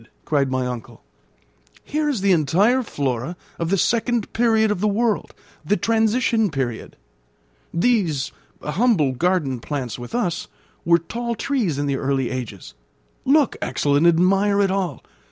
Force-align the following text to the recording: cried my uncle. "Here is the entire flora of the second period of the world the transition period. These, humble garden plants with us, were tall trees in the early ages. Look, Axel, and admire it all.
cried 0.25 0.49
my 0.49 0.65
uncle. 0.65 1.03
"Here 1.83 2.09
is 2.09 2.21
the 2.21 2.31
entire 2.31 2.81
flora 2.81 3.37
of 3.59 3.69
the 3.69 3.77
second 3.77 4.33
period 4.33 4.71
of 4.71 4.79
the 4.79 4.87
world 4.87 5.35
the 5.63 5.77
transition 5.77 6.49
period. 6.49 6.95
These, 7.71 8.31
humble 8.63 9.11
garden 9.11 9.59
plants 9.59 9.99
with 9.99 10.15
us, 10.15 10.47
were 10.85 10.97
tall 10.97 11.35
trees 11.35 11.77
in 11.77 11.85
the 11.85 11.97
early 11.97 12.31
ages. 12.31 12.73
Look, 13.25 13.57
Axel, 13.61 13.95
and 13.95 14.07
admire 14.07 14.59
it 14.59 14.71
all. 14.71 15.03